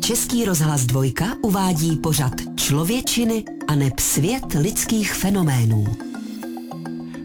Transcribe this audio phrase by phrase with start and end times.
[0.00, 5.84] Český rozhlas Dvojka uvádí pořad Člověčiny a neb svět lidských fenoménů.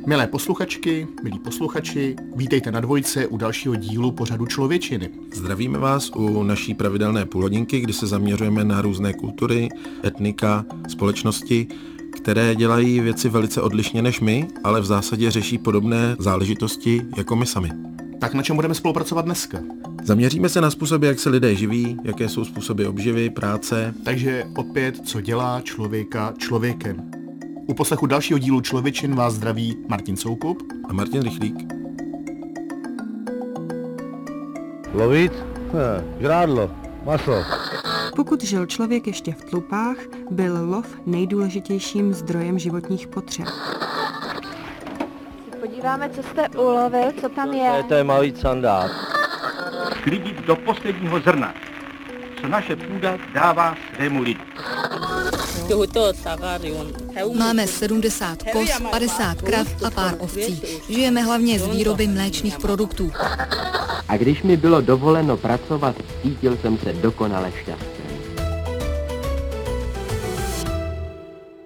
[0.05, 5.09] Milé posluchačky, milí posluchači, vítejte na dvojce u dalšího dílu pořadu Člověčiny.
[5.33, 9.69] Zdravíme vás u naší pravidelné půlhodinky, kdy se zaměřujeme na různé kultury,
[10.05, 11.67] etnika, společnosti,
[12.13, 17.45] které dělají věci velice odlišně než my, ale v zásadě řeší podobné záležitosti jako my
[17.45, 17.71] sami.
[18.19, 19.59] Tak na čem budeme spolupracovat dneska?
[20.05, 23.93] Zaměříme se na způsoby, jak se lidé živí, jaké jsou způsoby obživy, práce.
[24.03, 27.11] Takže opět, co dělá člověka člověkem.
[27.67, 31.55] U poslechu dalšího dílu Člověčin vás zdraví Martin Soukup a Martin Rychlík.
[34.93, 35.33] Lovit?
[35.73, 36.71] Ne, žrádlo,
[37.05, 37.43] maso.
[38.15, 39.97] Pokud žil člověk ještě v tlupách,
[40.31, 43.47] byl lov nejdůležitějším zdrojem životních potřeb.
[45.59, 47.83] Podíváme, co jste ulovil, co tam je.
[47.87, 49.14] To je malý sandát.
[50.03, 51.53] Klidit do posledního zrna,
[52.41, 54.41] co naše půda dává svému lidu.
[57.37, 60.61] Máme 70 kos, 50 krav a pár ovcí.
[60.89, 63.11] Žijeme hlavně z výroby mléčných produktů.
[64.07, 67.94] A když mi bylo dovoleno pracovat, cítil jsem se dokonale šťastný.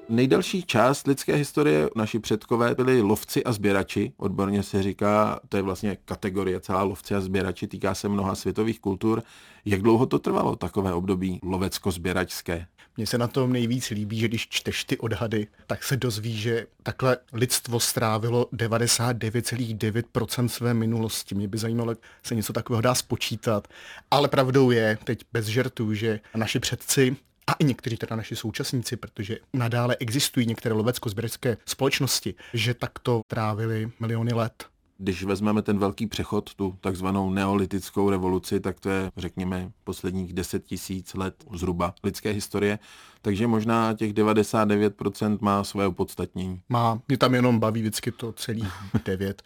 [0.09, 4.13] Nejdelší část lidské historie naši předkové byli lovci a sběrači.
[4.17, 8.79] Odborně se říká, to je vlastně kategorie celá lovci a sběrači, týká se mnoha světových
[8.79, 9.23] kultur.
[9.65, 12.65] Jak dlouho to trvalo, takové období lovecko-sběračské?
[12.97, 16.67] Mně se na tom nejvíc líbí, že když čteš ty odhady, tak se dozví, že
[16.83, 21.35] takhle lidstvo strávilo 99,9% své minulosti.
[21.35, 23.67] Mě by zajímalo, jak se něco takového dá spočítat.
[24.11, 27.15] Ale pravdou je, teď bez žertů, že naši předci
[27.49, 33.91] a i někteří teda naši současníci, protože nadále existují některé lovecko-zběrecké společnosti, že takto trávili
[33.99, 34.65] miliony let.
[35.01, 40.65] Když vezmeme ten velký přechod, tu takzvanou neolitickou revoluci, tak to je, řekněme, posledních 10
[40.65, 42.79] tisíc let zhruba lidské historie,
[43.21, 46.61] takže možná těch 99% má své opodstatnění.
[46.69, 48.67] Má, mě tam jenom baví vždycky to celý
[49.05, 49.41] 9.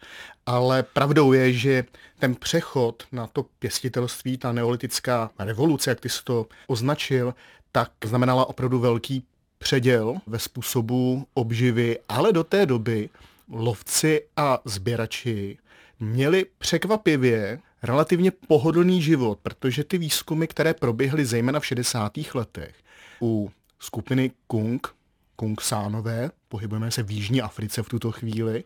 [0.46, 1.84] Ale pravdou je, že
[2.18, 7.34] ten přechod na to pěstitelství, ta neolitická revoluce, jak ty jsi to označil,
[7.76, 9.24] tak znamenala opravdu velký
[9.58, 13.08] předěl ve způsobu obživy, ale do té doby
[13.48, 15.58] lovci a sběrači
[16.00, 22.12] měli překvapivě relativně pohodlný život, protože ty výzkumy, které proběhly zejména v 60.
[22.34, 22.74] letech
[23.22, 24.94] u skupiny Kung,
[25.36, 28.64] Kung Sánové, pohybujeme se v Jižní Africe v tuto chvíli,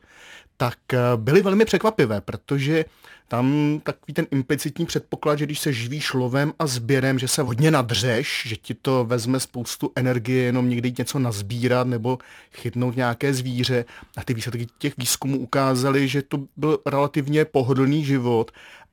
[0.56, 2.84] tak eh, byly velmi překvapivé, protože
[3.28, 7.70] tam takový ten implicitní předpoklad, že když se živíš lovem a sběrem, že se hodně
[7.70, 12.18] nadřeš, že ti to vezme spoustu energie jenom někdy něco nazbírat nebo
[12.52, 13.84] chytnout nějaké zvíře.
[14.16, 18.50] A ty výsledky těch výzkumů ukázaly, že to byl relativně pohodlný život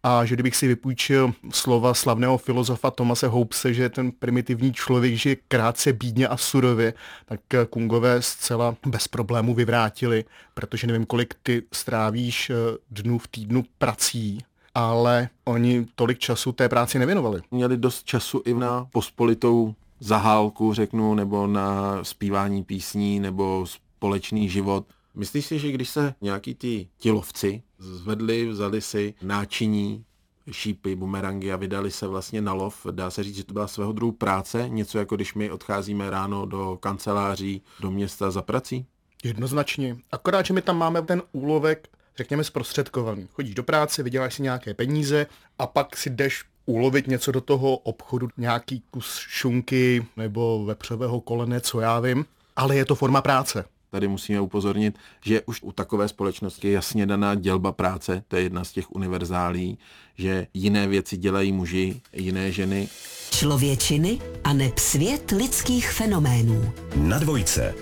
[0.08, 5.38] a že kdybych si vypůjčil slova slavného filozofa Tomase Houbse, že ten primitivní člověk žije
[5.48, 6.94] krátce, bídně a surově,
[7.26, 7.40] tak
[7.70, 12.56] Kungové zcela bez problému vyvrátili, protože nevím, kolik ty strávíš eh,
[12.92, 14.40] dnů v týdnu prací,
[14.76, 17.42] ale oni tolik času té práci nevěnovali.
[17.52, 24.86] Měli dost času i na pospolitou zahálku, řeknu, nebo na zpívání písní, nebo společný život.
[25.16, 30.06] Myslíš si, že když se nějaký ty tilovci zvedli, vzali si náčiní,
[30.52, 32.86] šípy, bumerangy a vydali se vlastně na lov.
[32.92, 36.46] Dá se říct, že to byla svého druhu práce, něco jako když my odcházíme ráno
[36.46, 38.86] do kanceláří, do města za prací?
[39.24, 39.98] Jednoznačně.
[40.12, 43.28] Akorát, že my tam máme ten úlovek, řekněme, zprostředkovaný.
[43.34, 45.28] Chodíš do práce, vyděláš si nějaké peníze
[45.60, 51.62] a pak si jdeš ulovit něco do toho obchodu, nějaký kus šunky nebo vepřového kolene,
[51.62, 52.26] co já vím,
[52.56, 53.66] ale je to forma práce
[53.96, 58.42] tady musíme upozornit, že už u takové společnosti je jasně daná dělba práce, to je
[58.42, 59.78] jedna z těch univerzálí,
[60.18, 62.88] že jiné věci dělají muži, jiné ženy.
[63.32, 66.74] Člověčiny a neb svět lidských fenoménů.
[66.96, 67.76] Na dvojce.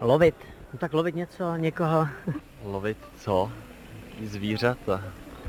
[0.00, 0.34] Lovit.
[0.72, 2.08] No tak lovit něco, někoho.
[2.64, 3.52] Lovit co?
[4.24, 5.02] Zvířata.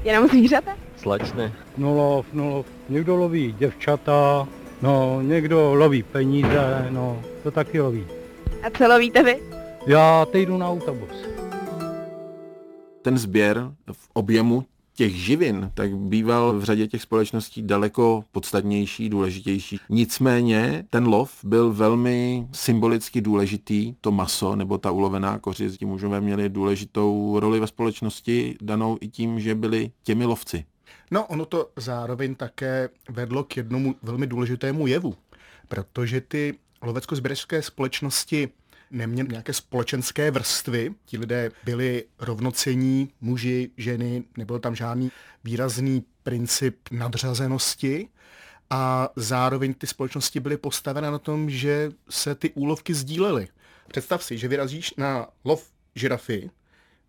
[0.04, 0.78] Jenom zvířata?
[0.98, 1.54] Slečny.
[1.78, 2.66] No lov, no lov.
[2.90, 4.48] Někdo loví děvčata,
[4.82, 8.06] no někdo loví peníze, no to taky loví.
[8.64, 9.40] A co lovíte vy?
[9.88, 11.28] Já teď jdu na autobus.
[13.02, 19.80] Ten sběr v objemu těch živin, tak býval v řadě těch společností daleko podstatnější, důležitější.
[19.90, 26.22] Nicméně ten lov byl velmi symbolicky důležitý, to maso nebo ta ulovená kořist, ti mužové
[26.22, 30.66] měli důležitou roli ve společnosti, danou i tím, že byli těmi lovci.
[31.12, 35.18] No, ono to zároveň také vedlo k jednomu velmi důležitému jevu,
[35.68, 38.50] protože ty lovecko-zběračské společnosti
[38.92, 40.94] neměl nějaké společenské vrstvy.
[41.06, 45.12] Ti lidé byli rovnocení, muži, ženy, nebyl tam žádný
[45.44, 48.08] výrazný princip nadřazenosti
[48.70, 53.48] a zároveň ty společnosti byly postaveny na tom, že se ty úlovky sdílely.
[53.88, 56.50] Představ si, že vyrazíš na lov žirafy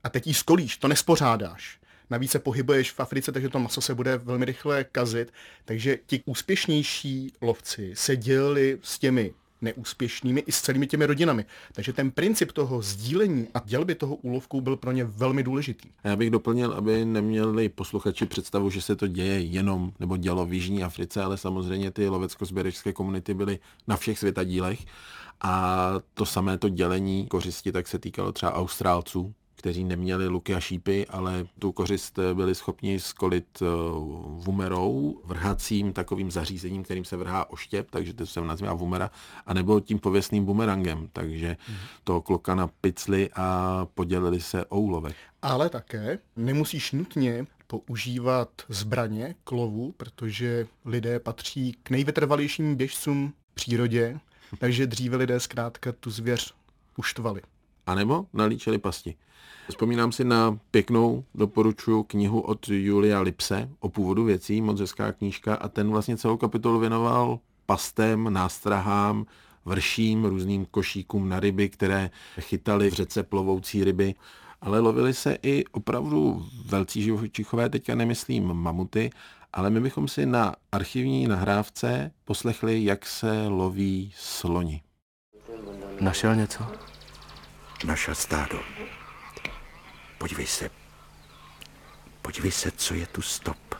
[0.04, 1.81] a teď jí skolíš, to nespořádáš.
[2.12, 5.32] Navíc se pohybuješ v Africe, takže to maso se bude velmi rychle kazit.
[5.64, 11.44] Takže ti úspěšnější lovci se dělili s těmi neúspěšnými i s celými těmi rodinami.
[11.72, 15.88] Takže ten princip toho sdílení a dělby toho úlovku byl pro ně velmi důležitý.
[16.04, 20.52] Já bych doplnil, aby neměli posluchači představu, že se to děje jenom nebo dělo v
[20.52, 24.84] Jižní Africe, ale samozřejmě ty lovecko-sběrečské komunity byly na všech světadílech
[25.40, 30.60] a to samé to dělení kořisti tak se týkalo třeba Austrálců, kteří neměli luky a
[30.60, 33.66] šípy, ale tu kořist byli schopni skolit eh,
[34.26, 39.10] vumerou, vrhacím takovým zařízením, kterým se vrhá oštěp, takže to se nazývá vumera,
[39.46, 41.78] anebo tím pověstným bumerangem, takže mhm.
[42.04, 45.16] to kloka na picli a podělili se o úlovek.
[45.42, 53.54] Ale také nemusíš nutně používat zbraně k lovu, protože lidé patří k nejvytrvalějším běžcům v
[53.54, 54.18] přírodě,
[54.58, 56.54] takže dříve lidé zkrátka tu zvěř
[56.96, 57.42] uštvali.
[57.86, 59.14] A nebo nalíčili pasti.
[59.68, 65.54] Vzpomínám si na pěknou, doporučuji knihu od Julia Lipse o původu věcí, moc hezká knížka
[65.54, 69.26] a ten vlastně celou kapitolu věnoval pastem, nástrahám,
[69.64, 72.10] vrším, různým košíkům na ryby, které
[72.40, 74.14] chytali v řece plovoucí ryby.
[74.60, 79.10] Ale lovili se i opravdu velcí živočichové, teďka nemyslím mamuty,
[79.52, 84.82] ale my bychom si na archivní nahrávce poslechli, jak se loví sloni.
[86.00, 86.64] Našel něco?
[87.86, 88.58] Našel stádo.
[90.22, 90.70] Podívej se.
[92.22, 93.74] Podívej se, co je tu stop.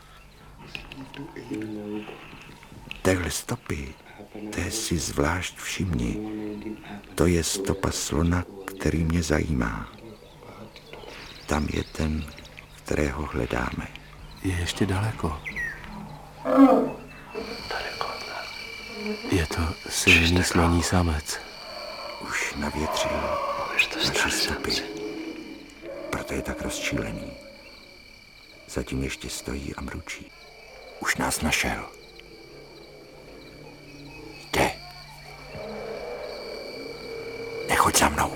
[3.01, 3.93] Téhle stopy,
[4.49, 6.19] té si zvlášť všimni.
[7.15, 9.89] To je stopa slona, který mě zajímá.
[11.45, 12.25] Tam je ten,
[12.83, 13.87] kterého hledáme.
[14.43, 15.41] Je ještě daleko.
[19.31, 21.39] Je to silný sloní samec.
[22.21, 23.11] Už navětřil
[24.07, 24.92] naše stopy
[26.13, 27.31] proto je tak rozčílený.
[28.69, 30.31] Zatím ještě stojí a mručí.
[30.99, 31.85] Už nás našel.
[34.53, 34.71] Jde.
[37.69, 38.31] Nechoď za mnou.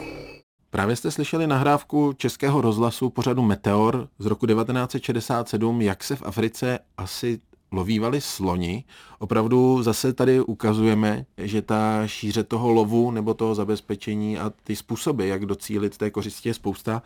[0.69, 6.79] Právě jste slyšeli nahrávku českého rozhlasu pořadu Meteor z roku 1967, jak se v Africe
[6.97, 7.39] asi
[7.71, 8.83] lovívali sloni.
[9.19, 15.29] Opravdu zase tady ukazujeme, že ta šíře toho lovu nebo toho zabezpečení a ty způsoby,
[15.29, 17.01] jak docílit té kořistě je spousta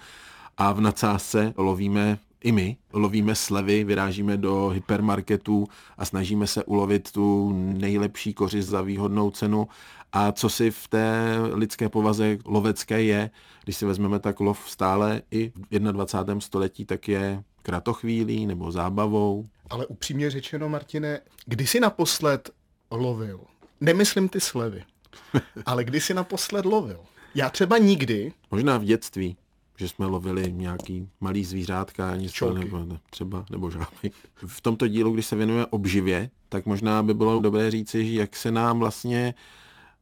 [0.58, 5.68] a v nadsázce lovíme i my, lovíme slevy, vyrážíme do hypermarketů
[5.98, 9.68] a snažíme se ulovit tu nejlepší kořist za výhodnou cenu.
[10.14, 13.30] A co si v té lidské povaze lovecké je,
[13.64, 16.40] když si vezmeme tak lov stále i v 21.
[16.40, 19.50] století, tak je kratochvílí nebo zábavou.
[19.70, 22.50] Ale upřímně řečeno, Martine, kdy jsi naposled
[22.92, 23.40] lovil?
[23.82, 24.84] Nemyslím ty slevy,
[25.66, 27.00] ale kdy jsi naposled lovil?
[27.36, 28.34] Já třeba nikdy.
[28.52, 29.38] Možná v dětství
[29.82, 34.12] že jsme lovili nějaký malý zvířátka, něco nebo ne, třeba, nebo žáby.
[34.36, 38.36] V tomto dílu, když se věnuje obživě, tak možná by bylo dobré říci, že jak
[38.36, 39.34] se nám vlastně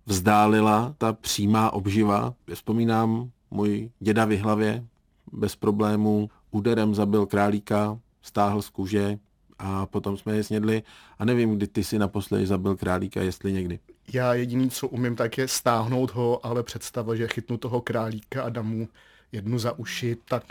[0.05, 2.33] vzdálila ta přímá obživa.
[2.53, 4.85] Vzpomínám můj děda v hlavě,
[5.31, 9.19] bez problémů, úderem zabil králíka, stáhl z kůže
[9.59, 10.83] a potom jsme je snědli
[11.19, 13.79] a nevím, kdy ty si naposledy zabil králíka, jestli někdy.
[14.13, 18.49] Já jediný, co umím, tak je stáhnout ho, ale představa, že chytnu toho králíka a
[18.49, 18.87] dám mu
[19.31, 20.43] jednu za uši, tak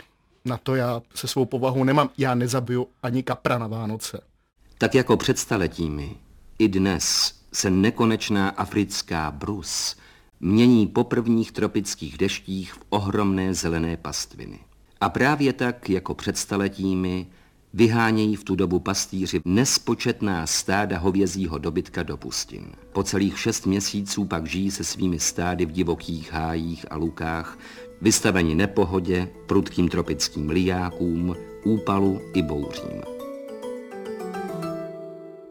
[0.45, 2.09] na to já se svou povahou nemám.
[2.17, 4.21] Já nezabiju ani kapra na Vánoce.
[4.77, 6.15] Tak jako před staletími,
[6.59, 9.95] i dnes se nekonečná africká brus
[10.39, 14.59] mění po prvních tropických deštích v ohromné zelené pastviny.
[15.01, 17.27] A právě tak, jako před staletími,
[17.73, 22.65] vyhánějí v tu dobu pastýři nespočetná stáda hovězího dobytka do pustin.
[22.93, 27.57] Po celých šest měsíců pak žijí se svými stády v divokých hájích a lukách,
[28.01, 33.01] vystaveni nepohodě, prudkým tropickým liákům, úpalu i bouřím.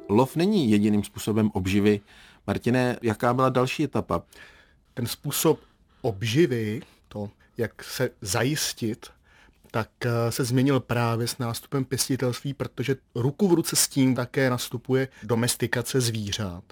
[0.09, 2.00] Lov není jediným způsobem obživy.
[2.47, 4.23] Martine, jaká byla další etapa?
[4.95, 5.61] Ten způsob
[6.02, 9.07] obživy, to, jak se zajistit,
[9.71, 14.50] tak eh, se změnil právě s nástupem pěstitelství, protože ruku v ruce s tím také
[14.50, 16.64] nastupuje domestikace zvířat.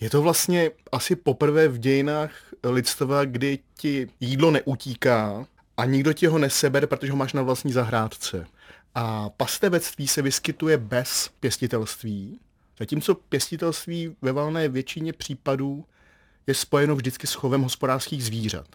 [0.00, 2.30] Je to vlastně asi poprvé v dějinách
[2.64, 5.46] lidstva, kdy ti jídlo neutíká
[5.76, 8.46] a nikdo ti ho nesebere, protože ho máš na vlastní zahrádce.
[8.94, 12.40] A pastevectví se vyskytuje bez pěstitelství,
[12.78, 15.84] zatímco pěstitelství ve valné většině případů
[16.46, 18.66] je spojeno vždycky s chovem hospodářských zvířat.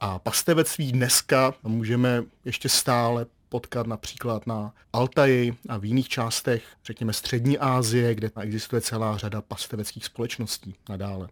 [0.00, 7.12] A pastevectví dneska můžeme ještě stále potkat například na Altaji a v jiných částech, řekněme
[7.12, 11.28] střední Asie, kde existuje celá řada pasteveckých společností nadále.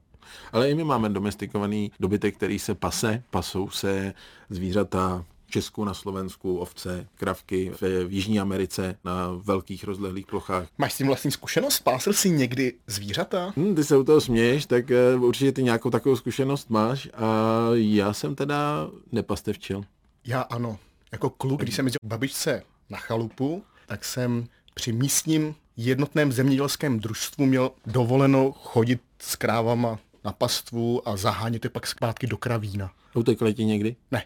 [0.52, 4.14] Ale i my máme domestikovaný dobytek, který se pase, pasou se
[4.50, 10.68] zvířata Česku, na Slovensku, ovce, kravky, v, v Jižní Americe, na velkých rozlehlých plochách.
[10.78, 11.80] Máš s tím vlastní zkušenost?
[11.80, 13.52] Pásil jsi někdy zvířata?
[13.56, 14.84] Hmm, ty se u toho směješ, tak
[15.16, 17.26] uh, určitě ty nějakou takovou zkušenost máš a
[17.74, 19.84] já jsem teda nepastevčil.
[20.26, 20.78] Já ano.
[21.12, 27.46] Jako kluk, když jsem jezdil babičce na chalupu, tak jsem při místním jednotném zemědělském družstvu
[27.46, 32.92] měl dovoleno chodit s krávama na pastvu a zahánět je pak zpátky do kravína.
[33.14, 33.96] Utekli ti někdy?
[34.10, 34.24] Ne.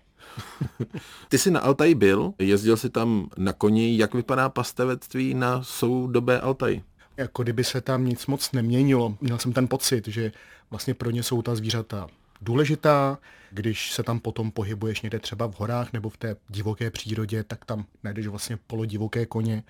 [1.28, 6.40] Ty jsi na Altaji byl, jezdil jsi tam na koni, jak vypadá pastevectví na soudobé
[6.40, 6.82] Altaji?
[7.16, 9.16] Jako kdyby se tam nic moc neměnilo.
[9.20, 10.32] Měl jsem ten pocit, že
[10.70, 12.06] vlastně pro ně jsou ta zvířata
[12.40, 13.18] důležitá.
[13.50, 17.64] Když se tam potom pohybuješ někde třeba v horách nebo v té divoké přírodě, tak
[17.64, 19.62] tam najdeš vlastně polodivoké koně,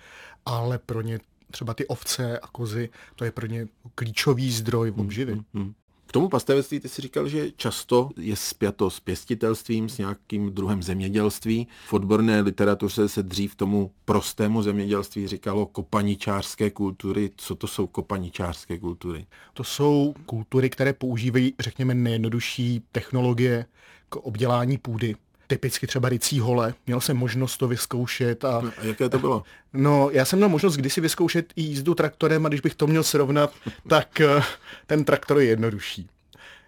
[0.45, 1.19] ale pro ně
[1.51, 5.31] třeba ty ovce a kozy, to je pro ně klíčový zdroj obživy.
[5.31, 5.73] Hmm, hmm, hmm.
[6.07, 10.83] K tomu pastevectví ty si říkal, že často je spjato s pěstitelstvím, s nějakým druhem
[10.83, 11.67] zemědělství.
[11.87, 17.31] V odborné literatuře se dřív tomu prostému zemědělství říkalo kopaničářské kultury.
[17.37, 19.25] Co to jsou kopaničářské kultury?
[19.53, 23.65] To jsou kultury, které používají, řekněme, nejjednodušší technologie
[24.09, 25.15] k obdělání půdy
[25.47, 26.73] typicky třeba rycí hole.
[26.87, 28.45] Měl jsem možnost to vyzkoušet.
[28.45, 29.43] A, a jaké to bylo?
[29.73, 33.03] No, já jsem měl možnost kdysi vyzkoušet i jízdu traktorem a když bych to měl
[33.03, 33.53] srovnat,
[33.89, 34.41] tak eh,
[34.87, 36.09] ten traktor je jednodušší.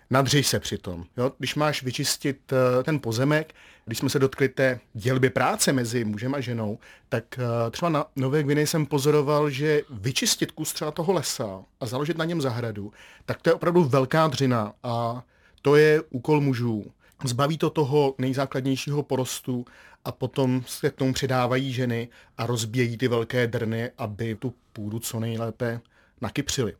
[0.10, 1.06] Nadřej se přitom.
[1.18, 1.32] Jo?
[1.38, 3.54] Když máš vyčistit eh, ten pozemek,
[3.86, 8.06] když jsme se dotkli té dělby práce mezi mužem a ženou, tak eh, třeba na
[8.16, 12.94] Nové Gvineji jsem pozoroval, že vyčistit kus třeba toho lesa a založit na něm zahradu,
[13.26, 15.24] tak to je opravdu velká dřina a
[15.62, 16.86] to je úkol mužů
[17.24, 19.66] zbaví to toho nejzákladnějšího porostu
[20.06, 25.00] a potom se k tomu přidávají ženy a rozbíjejí ty velké drny, aby tu půdu
[25.00, 25.82] co nejlépe
[26.22, 26.76] nakypřili.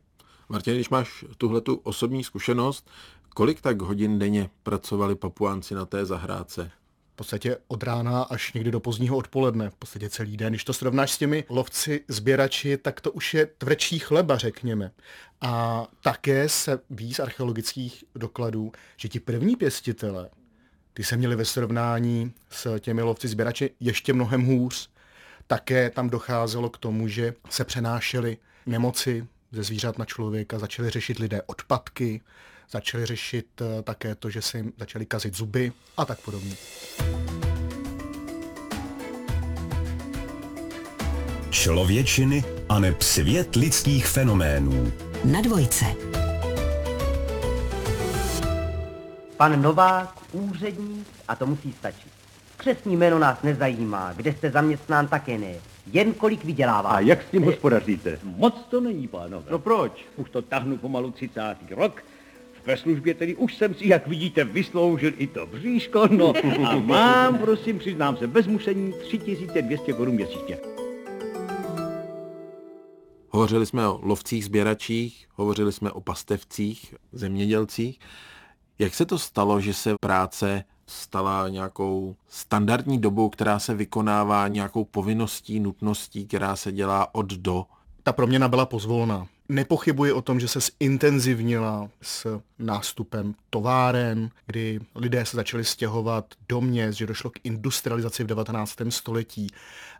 [0.48, 2.90] Martin, když máš tuhle tu osobní zkušenost,
[3.28, 6.70] kolik tak hodin denně pracovali papuánci na té zahrádce?
[7.20, 10.52] Podstatě od rána až někdy do pozdního odpoledne, v podstatě celý den.
[10.52, 14.90] Když to srovnáš s těmi lovci, sběrači, tak to už je tvrdší chleba, řekněme.
[15.40, 20.30] A také se ví z archeologických dokladů, že ti první pěstitele,
[20.92, 24.90] ty se měli ve srovnání s těmi lovci sběrači ještě mnohem hůř.
[25.46, 31.18] Také tam docházelo k tomu, že se přenášely nemoci ze zvířat na člověka, začali řešit
[31.18, 32.20] lidé odpadky,
[32.70, 36.54] začali řešit eh, také to, že se jim začaly kazit zuby a tak podobně.
[41.50, 44.92] Člověčiny a neb svět lidských fenoménů.
[45.24, 45.84] Na dvojce.
[49.36, 52.12] Pan Novák, úředník, a to musí stačit.
[52.56, 55.54] Křesní jméno nás nezajímá, kde jste zaměstnán také ne.
[55.86, 56.90] Jen kolik vydělává.
[56.90, 58.18] A jak s tím hospodaříte?
[58.22, 59.46] Moc to není, pánové.
[59.50, 60.04] No proč?
[60.16, 61.56] Už to tahnu pomalu 30.
[61.70, 62.02] rok
[62.66, 66.32] ve službě tedy už jsem si, jak vidíte, vysloužil i to bříško, no
[66.66, 70.58] a mám, prosím, přiznám se, bez mušení 3200 korun měsíčně.
[73.30, 77.98] Hovořili jsme o lovcích, sběračích, hovořili jsme o pastevcích, zemědělcích.
[78.78, 84.84] Jak se to stalo, že se práce stala nějakou standardní dobou, která se vykonává nějakou
[84.84, 87.64] povinností, nutností, která se dělá od do?
[88.02, 89.26] Ta proměna byla pozvolná.
[89.50, 96.60] Nepochybuji o tom, že se zintenzivnila s nástupem továren, kdy lidé se začali stěhovat do
[96.60, 98.76] měst, že došlo k industrializaci v 19.
[98.88, 99.46] století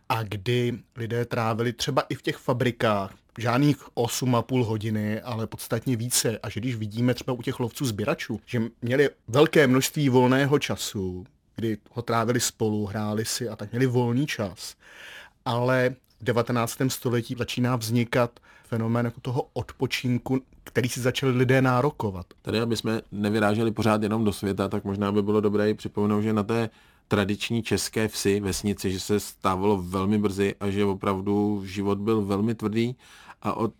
[0.08, 6.38] a kdy lidé trávili třeba i v těch fabrikách žádných 8,5 hodiny, ale podstatně více.
[6.42, 11.26] A že když vidíme třeba u těch lovců sběračů, že měli velké množství volného času,
[11.56, 14.74] kdy ho trávili spolu, hráli si a tak měli volný čas,
[15.44, 16.78] ale v 19.
[16.88, 18.40] století začíná vznikat
[18.70, 22.26] fenomén jako toho odpočinku, který si začali lidé nárokovat.
[22.42, 26.22] Tady, aby jsme nevyráželi pořád jenom do světa, tak možná by bylo dobré i připomenout,
[26.22, 26.70] že na té
[27.08, 32.54] tradiční české vsi, vesnici, že se stávalo velmi brzy a že opravdu život byl velmi
[32.54, 32.96] tvrdý
[33.42, 33.72] a od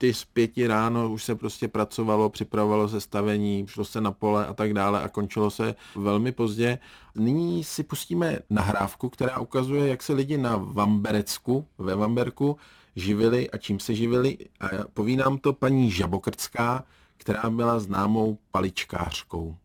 [0.00, 4.74] 4-5 ráno už se prostě pracovalo, připravovalo se stavení, šlo se na pole a tak
[4.74, 6.78] dále a končilo se velmi pozdě.
[7.14, 12.56] Nyní si pustíme nahrávku, která ukazuje, jak se lidi na Vamberecku, ve Vamberku
[12.96, 14.38] živili a čím se živili.
[14.60, 16.84] A poví nám to paní Žabokrtská,
[17.16, 19.56] která byla známou paličkářkou.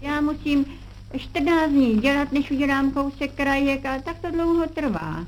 [0.00, 0.64] Já musím
[1.18, 5.26] 14 dní dělat, než udělám kousek krajek, ale tak to dlouho trvá.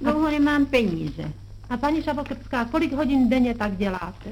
[0.00, 1.32] Dlouho nemám peníze.
[1.70, 4.30] A paní Šabokrtská, kolik hodin denně tak děláte?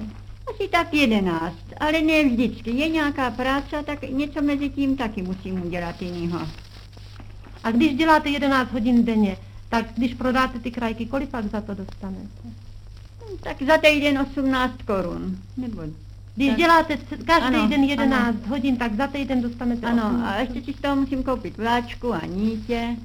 [0.55, 2.71] Asi tak jedenáct, ale ne vždycky.
[2.71, 6.39] Je nějaká práce, tak něco mezi tím taky musím udělat jinýho.
[7.65, 9.37] A když děláte 11 hodin denně,
[9.69, 12.29] tak když prodáte ty krajky, kolik pak za to dostanete?
[12.45, 15.39] Hm, Tak za týden 18 korun.
[15.57, 15.83] Nebo
[16.37, 18.49] Když tak- děláte každý Ano, den 11 ano.
[18.49, 22.15] hodin, tak za týden dostanete Ano, 18 a ještě si z toho musím koupit vláčku
[22.15, 22.97] a nítě.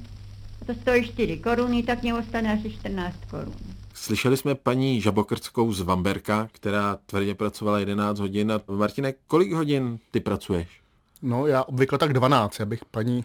[0.66, 3.54] To stojí 4 koruny, tak mě ostane asi 14 korun.
[4.00, 8.52] Slyšeli jsme paní Žabokrtskou z Vamberka, která tvrdě pracovala 11 hodin.
[8.52, 10.80] A Martine, kolik hodin ty pracuješ?
[11.22, 13.24] No, já obvykle tak 12, já bych paní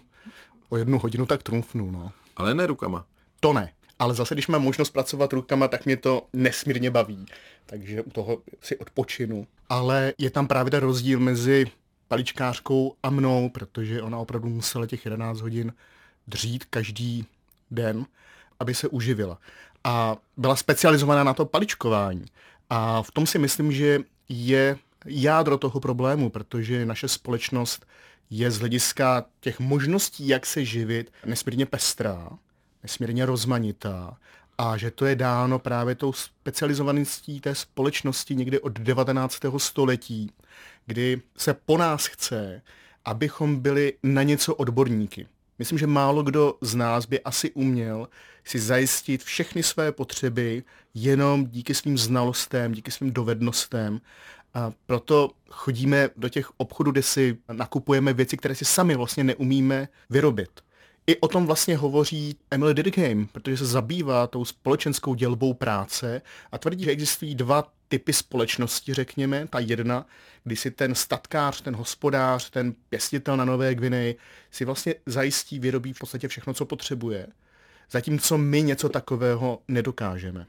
[0.70, 2.12] o jednu hodinu tak trumfnul, no.
[2.36, 3.06] Ale ne rukama.
[3.40, 3.72] To ne.
[4.00, 7.26] Ale zase, když mám možnost pracovat rukama, tak mě to nesmírně baví.
[7.66, 9.48] Takže u toho si odpočinu.
[9.70, 11.66] Ale je tam právě ten rozdíl mezi
[12.08, 15.74] paličkářkou a mnou, protože ona opravdu musela těch 11 hodin
[16.28, 17.26] dřít každý
[17.72, 18.06] den,
[18.60, 19.38] aby se uživila.
[19.86, 22.26] A byla specializovaná na to paličkování.
[22.70, 24.00] A v tom si myslím, že
[24.30, 27.86] je jádro toho problému, protože naše společnost
[28.30, 32.30] je z hlediska těch možností, jak se živit, nesmírně pestrá,
[32.84, 34.18] nesmírně rozmanitá
[34.58, 39.40] a že to je dáno právě tou specializovaností té společnosti někdy od 19.
[39.58, 40.32] století,
[40.86, 42.62] kdy se po nás chce,
[43.06, 45.28] abychom byli na něco odborníky.
[45.60, 48.08] Myslím, že málo kdo z nás by asi uměl
[48.44, 54.02] si zajistit všechny své potřeby jenom díky svým znalostem, díky svým dovednostem.
[54.54, 59.88] A proto chodíme do těch obchodů, kde si nakupujeme věci, které si sami vlastně neumíme
[60.10, 60.65] vyrobit.
[61.08, 66.22] I o tom vlastně hovoří Emily Durkheim, protože se zabývá tou společenskou dělbou práce
[66.52, 69.48] a tvrdí, že existují dva typy společnosti, řekněme.
[69.48, 70.06] Ta jedna,
[70.44, 74.16] kdy si ten statkář, ten hospodář, ten pěstitel na Nové Gvineji
[74.52, 77.28] si vlastně zajistí, vyrobí v podstatě všechno, co potřebuje.
[77.92, 80.46] Zatímco my něco takového nedokážeme.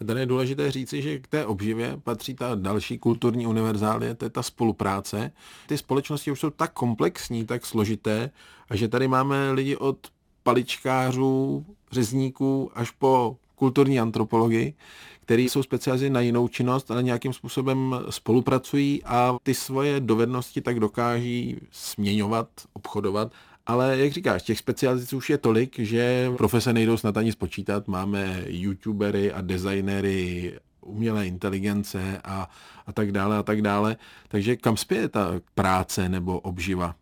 [0.00, 4.24] A tady je důležité říci, že k té obživě patří ta další kulturní univerzálie, to
[4.24, 5.32] je ta spolupráce.
[5.66, 8.30] Ty společnosti už jsou tak komplexní, tak složité,
[8.70, 9.98] a že tady máme lidi od
[10.42, 14.74] paličkářů, řezníků až po kulturní antropologii,
[15.20, 20.80] který jsou specializováni na jinou činnost, ale nějakým způsobem spolupracují a ty svoje dovednosti tak
[20.80, 23.32] dokáží směňovat, obchodovat.
[23.70, 27.88] Ale jak říkáš, těch specializací už je tolik, že profese nejdou snad ani spočítat.
[27.88, 32.50] Máme youtubery a designery umělé inteligence a,
[32.86, 33.96] a tak dále a tak dále.
[34.28, 36.94] Takže kam spěje ta práce nebo obživa?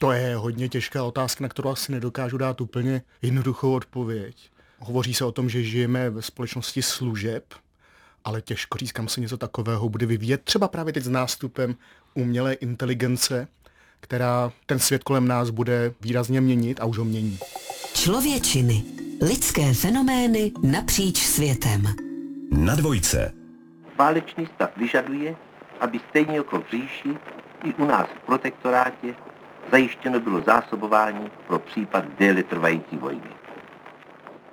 [0.00, 4.50] To je hodně těžká otázka, na kterou asi nedokážu dát úplně jednoduchou odpověď.
[4.78, 7.54] Hovoří se o tom, že žijeme ve společnosti služeb,
[8.24, 10.42] ale těžko říct, kam se něco takového bude vyvíjet.
[10.44, 11.76] Třeba právě teď s nástupem
[12.14, 13.48] umělé inteligence,
[14.00, 17.38] která ten svět kolem nás bude výrazně měnit a už ho mění.
[17.94, 18.82] Člověčiny.
[19.22, 21.82] Lidské fenomény napříč světem.
[22.50, 23.32] Na dvojce.
[23.98, 25.36] Válečný stav vyžaduje,
[25.80, 27.18] aby stejně jako v říši
[27.64, 29.14] i u nás v protektorátě
[29.70, 33.30] zajištěno bylo zásobování pro případ déle trvající vojny.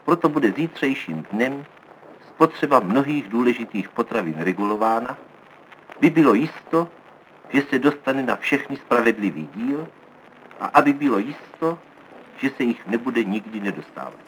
[0.06, 1.66] Proto bude zítřejším dnem
[2.28, 5.18] spotřeba mnohých důležitých potravin regulována,
[6.02, 6.88] by bylo jisto,
[7.54, 9.88] že se dostane na všechny spravedlivý díl
[10.60, 11.80] a aby bylo jisto,
[12.42, 14.20] že se jich nebude nikdy nedostávat.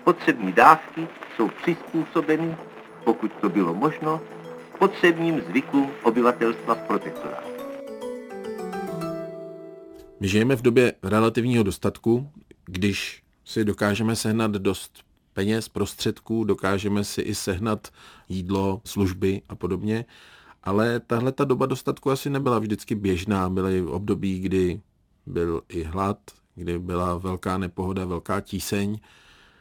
[0.00, 2.56] Spotřební dávky jsou přizpůsobeny,
[3.04, 4.20] pokud to bylo možno,
[4.78, 7.50] potřebním zvykům obyvatelstva v protektorátu.
[10.20, 12.30] My žijeme v době relativního dostatku,
[12.64, 17.88] když si dokážeme sehnat dost peněz, prostředků, dokážeme si i sehnat
[18.28, 20.04] jídlo, služby a podobně,
[20.62, 23.50] ale tahle ta doba dostatku asi nebyla vždycky běžná.
[23.50, 24.80] Byly období, kdy
[25.26, 26.18] byl i hlad,
[26.54, 28.98] kdy byla velká nepohoda, velká tíseň.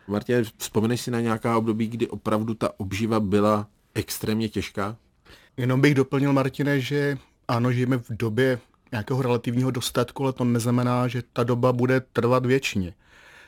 [0.07, 4.97] Martě, vzpomeneš si na nějaká období, kdy opravdu ta obživa byla extrémně těžká?
[5.57, 8.59] Jenom bych doplnil, Martine, že ano, žijeme v době
[8.91, 12.93] nějakého relativního dostatku, ale to neznamená, že ta doba bude trvat věčně.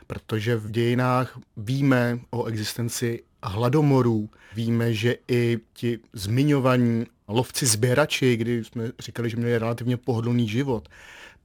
[0.08, 8.64] Protože v dějinách víme o existenci hladomorů, víme, že i ti zmiňovaní lovci sběrači, kdy
[8.64, 10.90] jsme říkali, že měli relativně pohodlný život,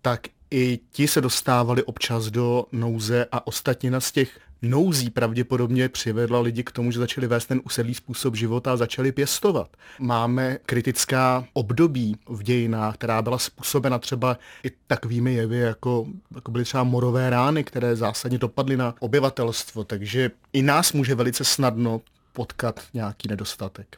[0.03, 6.41] tak i ti se dostávali občas do nouze a ostatnina z těch nouzí pravděpodobně přivedla
[6.41, 9.77] lidi k tomu, že začali vést ten usedlý způsob života a začali pěstovat.
[9.99, 16.65] Máme kritická období v dějinách, která byla způsobena třeba i takovými jevy, jako, jako byly
[16.65, 22.01] třeba morové rány, které zásadně dopadly na obyvatelstvo, takže i nás může velice snadno
[22.33, 23.97] potkat nějaký nedostatek.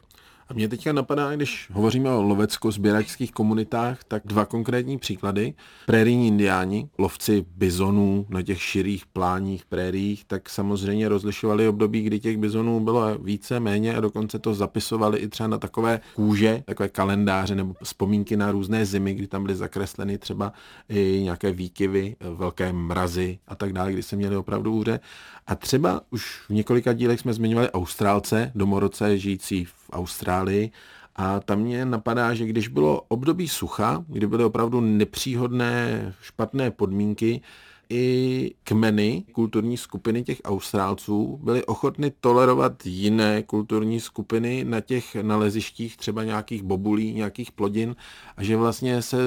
[0.49, 5.53] A mě teďka napadá, když hovoříme o lovecko-sběračských komunitách, tak dva konkrétní příklady.
[5.85, 12.37] Prérijní indiáni, lovci bizonů na těch širých pláních prériích, tak samozřejmě rozlišovali období, kdy těch
[12.37, 17.55] bizonů bylo více, méně a dokonce to zapisovali i třeba na takové kůže, takové kalendáře
[17.55, 20.53] nebo vzpomínky na různé zimy, kdy tam byly zakresleny třeba
[20.89, 24.99] i nějaké výkyvy, velké mrazy a tak dále, kdy se měli opravdu úře.
[25.47, 30.71] A třeba už v několika dílech jsme zmiňovali Austrálce, domorodce žijící v Austrálii,
[31.15, 37.41] a tam mě napadá, že když bylo období sucha, kdy byly opravdu nepříhodné, špatné podmínky,
[37.89, 45.97] i kmeny, kulturní skupiny těch Austrálců byly ochotny tolerovat jiné kulturní skupiny na těch nalezištích,
[45.97, 47.95] třeba nějakých bobulí, nějakých plodin,
[48.37, 49.17] a že vlastně se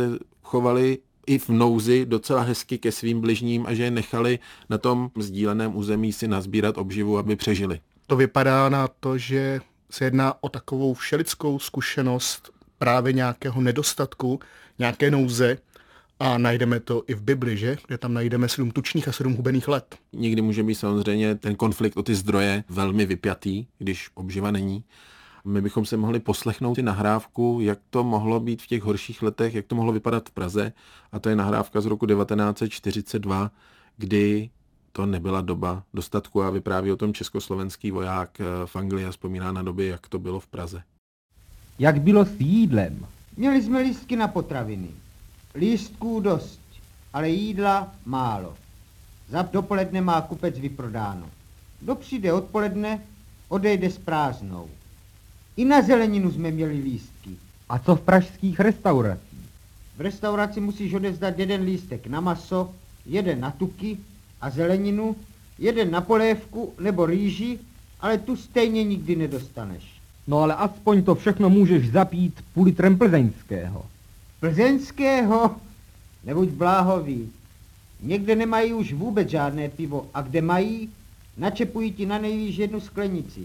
[0.42, 4.38] chovali i v nouzi docela hezky ke svým bližním a že je nechali
[4.70, 7.80] na tom sdíleném území si nazbírat obživu, aby přežili.
[8.06, 14.40] To vypadá na to, že se jedná o takovou všelidskou zkušenost právě nějakého nedostatku,
[14.78, 15.58] nějaké nouze,
[16.22, 17.76] a najdeme to i v Bibli, že?
[17.86, 19.96] Kde tam najdeme sedm tučných a sedm hubených let.
[20.12, 24.84] Někdy může být samozřejmě ten konflikt o ty zdroje velmi vypjatý, když obživa není.
[25.44, 29.54] My bychom se mohli poslechnout i nahrávku, jak to mohlo být v těch horších letech,
[29.54, 30.72] jak to mohlo vypadat v Praze.
[31.12, 33.50] A to je nahrávka z roku 1942,
[33.96, 34.50] kdy
[34.92, 39.52] to nebyla doba dostatku a vypráví o tom československý voják eh, v Anglii a vzpomíná
[39.52, 40.82] na doby, jak to bylo v Praze.
[41.78, 43.06] Jak bylo s jídlem?
[43.36, 44.88] Měli jsme lístky na potraviny.
[45.54, 46.60] Lístků dost,
[47.12, 48.54] ale jídla málo.
[49.28, 51.30] Za dopoledne má kupec vyprodáno.
[51.80, 53.02] Kdo přijde odpoledne,
[53.48, 54.70] odejde s prázdnou.
[55.56, 57.30] I na zeleninu jsme měli lístky.
[57.68, 59.38] A co v pražských restauracích?
[59.96, 62.74] V restauraci musíš odevzdat jeden lístek na maso,
[63.06, 63.98] jeden na tuky
[64.40, 65.16] a zeleninu,
[65.58, 67.58] jeden na polévku nebo rýži,
[68.00, 69.84] ale tu stejně nikdy nedostaneš.
[70.26, 73.86] No ale aspoň to všechno můžeš zapít půl litrem plzeňského.
[74.40, 75.56] Plzeňského?
[76.24, 77.32] Nebuď bláhový.
[78.02, 80.88] Někde nemají už vůbec žádné pivo a kde mají,
[81.36, 83.44] načepují ti na nejvýš jednu sklenici.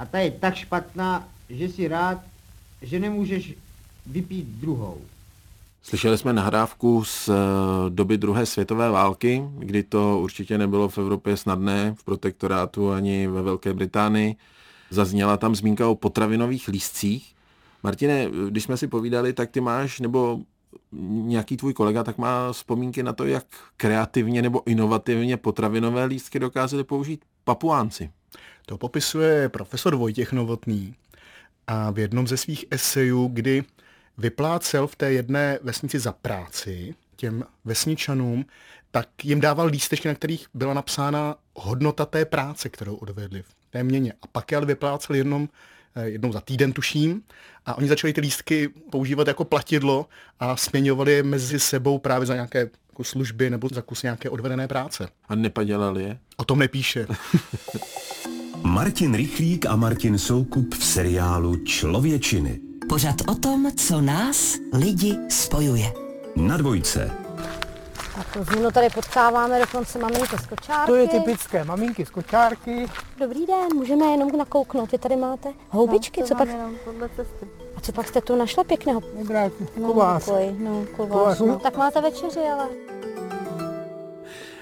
[0.00, 2.18] A ta je tak špatná, že si rád,
[2.82, 3.54] že nemůžeš
[4.06, 5.00] vypít druhou.
[5.82, 7.32] Slyšeli jsme nahrávku z eh,
[7.88, 13.42] doby druhé světové války, kdy to určitě nebylo v Evropě snadné, v protektorátu ani ve
[13.42, 14.36] Velké Británii.
[14.90, 17.34] Zazněla tam zmínka o potravinových lístcích.
[17.82, 20.40] Martine, když jsme si povídali, tak ty máš, nebo
[21.22, 23.44] nějaký tvůj kolega, tak má vzpomínky na to, jak
[23.76, 28.10] kreativně nebo inovativně potravinové lístky dokázali použít papuánci.
[28.70, 30.94] To popisuje profesor Vojtěch Novotný
[31.66, 33.64] a v jednom ze svých esejů, kdy
[34.18, 38.44] vyplácel v té jedné vesnici za práci těm vesničanům,
[38.90, 43.82] tak jim dával lístečky, na kterých byla napsána hodnota té práce, kterou odvedli v té
[43.82, 44.12] měně.
[44.22, 45.48] A pak je ale vyplácel jednom,
[45.94, 47.22] eh, jednou za týden, tuším,
[47.66, 50.06] a oni začali ty lístky používat jako platidlo
[50.40, 52.58] a směňovali je mezi sebou právě za nějaké
[52.90, 55.08] jako služby nebo za kus nějaké odvedené práce.
[55.28, 56.18] A nepadělali je?
[56.36, 57.06] O tom nepíše.
[58.62, 62.60] Martin Rychlík a Martin Soukup v seriálu Člověčiny.
[62.88, 65.92] Pořad o tom, co nás, lidi, spojuje.
[66.36, 67.10] Na dvojce.
[68.20, 70.86] A tu zimnu tady potkáváme dokonce maminky z kočárky.
[70.86, 72.86] To je typické, maminky z kočárky.
[73.18, 74.92] Dobrý den, můžeme jenom nakouknout.
[74.92, 76.48] Vy tady máte houbičky, no, co pak...
[76.48, 77.46] Jenom podle cesty.
[77.76, 79.02] A co pak jste tu našla pěkného?
[79.76, 80.24] No, kovás.
[80.24, 80.84] Pokoj, no.
[80.96, 81.46] Kovás, no.
[81.46, 81.58] no.
[81.58, 82.68] Tak máte večeři, ale...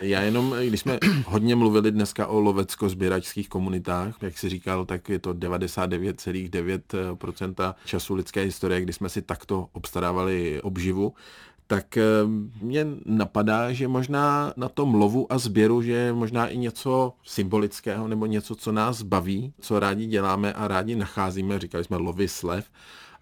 [0.01, 5.19] Já jenom, když jsme hodně mluvili dneska o lovecko-sběračských komunitách, jak si říkal, tak je
[5.19, 11.15] to 99,9% času lidské historie, kdy jsme si takto obstarávali obživu,
[11.67, 12.03] tak eh,
[12.63, 18.09] mě napadá, že možná na tom lovu a sběru, že je možná i něco symbolického
[18.09, 22.71] nebo něco, co nás baví, co rádi děláme a rádi nacházíme, říkali jsme lovy slev,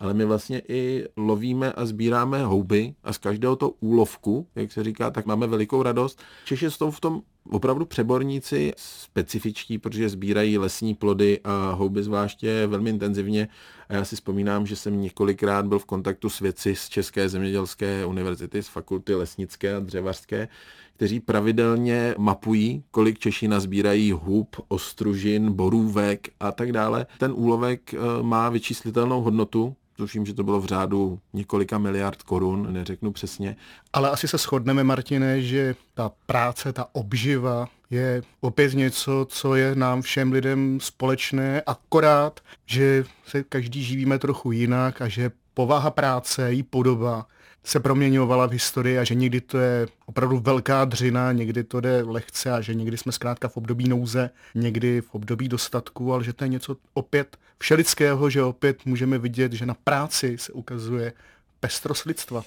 [0.00, 4.84] ale my vlastně i lovíme a sbíráme houby a z každého to úlovku, jak se
[4.84, 6.22] říká, tak máme velikou radost.
[6.44, 12.90] Češi jsou v tom opravdu přeborníci specifičtí, protože sbírají lesní plody a houby zvláště velmi
[12.90, 13.48] intenzivně.
[13.88, 18.06] A já si vzpomínám, že jsem několikrát byl v kontaktu s věci z České zemědělské
[18.06, 20.48] univerzity, z fakulty lesnické a dřevařské,
[20.96, 27.06] kteří pravidelně mapují, kolik Češi nazbírají hub, ostružin, borůvek a tak dále.
[27.18, 32.72] Ten úlovek eh, má vyčíslitelnou hodnotu, tuším, že to bylo v řádu několika miliard korun,
[32.72, 33.56] neřeknu přesně.
[33.92, 39.74] Ale asi se shodneme, Martine, že ta práce, ta obživa je opět něco, co je
[39.74, 46.50] nám všem lidem společné, akorát, že se každý živíme trochu jinak a že povaha práce,
[46.50, 47.26] její podoba
[47.66, 52.02] se proměňovala v historii a že někdy to je opravdu velká dřina, někdy to jde
[52.02, 56.32] lehce a že někdy jsme zkrátka v období nouze, někdy v období dostatku, ale že
[56.32, 61.12] to je něco opět všelického, že opět můžeme vidět, že na práci se ukazuje
[61.60, 62.42] pestrost lidstva.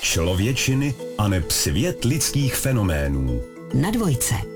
[0.00, 3.42] Člověčiny a svět lidských fenoménů.
[3.74, 4.53] Na dvojce.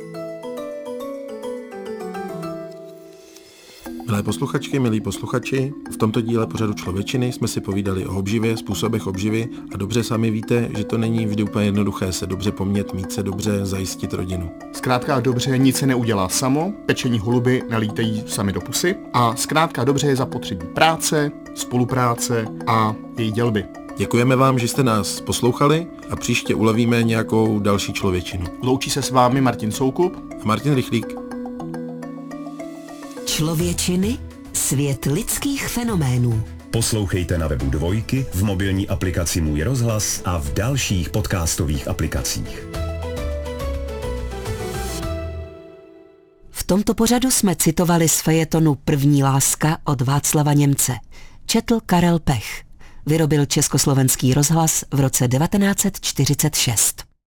[4.08, 9.06] Milé posluchačky, milí posluchači, v tomto díle pořadu Člověčiny jsme si povídali o obživě, způsobech
[9.06, 13.12] obživy a dobře sami víte, že to není vždy úplně jednoduché se dobře pomět, mít
[13.12, 14.50] se dobře, zajistit rodinu.
[14.72, 19.82] Zkrátka a dobře nic se neudělá samo, pečení holuby nelítají sami do pusy a zkrátka
[19.82, 23.64] a dobře je zapotřebí práce, spolupráce a její dělby.
[23.96, 28.46] Děkujeme vám, že jste nás poslouchali a příště ulovíme nějakou další člověčinu.
[28.62, 31.27] Loučí se s vámi Martin Soukup a Martin Rychlík.
[33.38, 34.18] Člověčiny
[34.52, 36.44] svět lidských fenoménů.
[36.70, 42.68] Poslouchejte na webu Dvojky, v mobilní aplikaci Můj rozhlas a v dalších podcastových aplikacích.
[46.50, 50.92] V tomto pořadu jsme citovali z fejetonu První láska od Václava Němce.
[51.46, 52.64] Četl Karel Pech.
[53.06, 57.07] Vyrobil Československý rozhlas v roce 1946.